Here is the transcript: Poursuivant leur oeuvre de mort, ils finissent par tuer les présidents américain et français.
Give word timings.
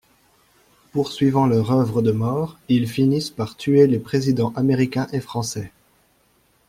Poursuivant 0.93 1.45
leur 1.45 1.69
oeuvre 1.69 2.01
de 2.01 2.11
mort, 2.11 2.57
ils 2.69 2.87
finissent 2.89 3.29
par 3.29 3.55
tuer 3.55 3.85
les 3.85 3.99
présidents 3.99 4.51
américain 4.55 5.05
et 5.13 5.19
français. 5.19 5.71